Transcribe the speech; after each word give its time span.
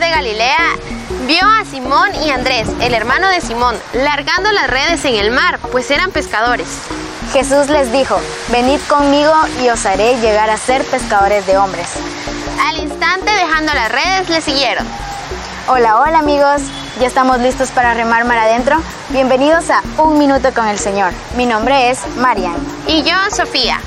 Galilea 0.00 0.76
vio 1.26 1.46
a 1.46 1.64
Simón 1.64 2.10
y 2.24 2.30
Andrés, 2.30 2.68
el 2.80 2.94
hermano 2.94 3.28
de 3.28 3.40
Simón, 3.40 3.76
largando 3.92 4.50
las 4.52 4.68
redes 4.68 5.04
en 5.04 5.16
el 5.16 5.30
mar, 5.30 5.58
pues 5.70 5.90
eran 5.90 6.10
pescadores. 6.10 6.66
Jesús 7.32 7.68
les 7.68 7.92
dijo, 7.92 8.18
venid 8.48 8.80
conmigo 8.88 9.32
y 9.62 9.68
os 9.68 9.84
haré 9.84 10.18
llegar 10.20 10.50
a 10.50 10.56
ser 10.56 10.84
pescadores 10.84 11.46
de 11.46 11.58
hombres. 11.58 11.88
Al 12.68 12.78
instante, 12.78 13.30
dejando 13.32 13.72
las 13.74 13.92
redes, 13.92 14.28
le 14.30 14.40
siguieron. 14.40 14.86
Hola, 15.68 16.00
hola 16.00 16.18
amigos, 16.18 16.62
¿ya 16.98 17.06
estamos 17.06 17.38
listos 17.40 17.70
para 17.70 17.94
remar 17.94 18.24
mar 18.24 18.38
adentro? 18.38 18.76
Bienvenidos 19.10 19.70
a 19.70 19.82
Un 19.98 20.18
Minuto 20.18 20.52
con 20.54 20.66
el 20.68 20.78
Señor. 20.78 21.12
Mi 21.36 21.46
nombre 21.46 21.90
es 21.90 21.98
Marian. 22.16 22.56
Y 22.86 23.02
yo, 23.02 23.14
Sofía. 23.30 23.78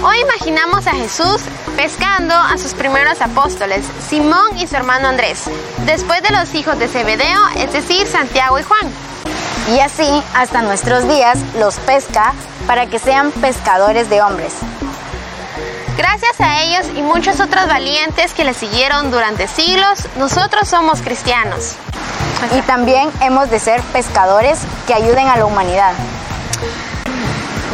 Hoy 0.00 0.20
imaginamos 0.20 0.86
a 0.86 0.92
Jesús 0.92 1.40
pescando 1.76 2.32
a 2.32 2.56
sus 2.56 2.72
primeros 2.72 3.20
apóstoles, 3.20 3.84
Simón 4.08 4.56
y 4.56 4.68
su 4.68 4.76
hermano 4.76 5.08
Andrés, 5.08 5.50
después 5.86 6.22
de 6.22 6.30
los 6.30 6.54
hijos 6.54 6.78
de 6.78 6.86
Zebedeo, 6.86 7.40
es 7.56 7.72
decir, 7.72 8.06
Santiago 8.06 8.60
y 8.60 8.62
Juan. 8.62 8.88
Y 9.74 9.80
así, 9.80 10.22
hasta 10.34 10.62
nuestros 10.62 11.08
días, 11.08 11.40
los 11.58 11.74
pesca 11.80 12.32
para 12.68 12.86
que 12.86 13.00
sean 13.00 13.32
pescadores 13.32 14.08
de 14.08 14.22
hombres. 14.22 14.54
Gracias 15.96 16.40
a 16.40 16.62
ellos 16.62 16.86
y 16.96 17.02
muchos 17.02 17.40
otros 17.40 17.66
valientes 17.66 18.32
que 18.34 18.44
le 18.44 18.54
siguieron 18.54 19.10
durante 19.10 19.48
siglos, 19.48 20.06
nosotros 20.16 20.68
somos 20.68 21.02
cristianos. 21.02 21.74
Y 22.56 22.62
también 22.62 23.10
hemos 23.20 23.50
de 23.50 23.58
ser 23.58 23.82
pescadores 23.92 24.60
que 24.86 24.94
ayuden 24.94 25.26
a 25.26 25.36
la 25.36 25.44
humanidad. 25.44 25.94